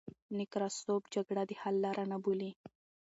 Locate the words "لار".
1.83-1.97